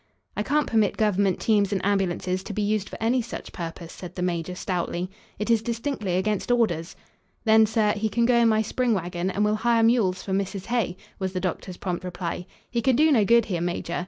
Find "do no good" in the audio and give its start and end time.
12.95-13.45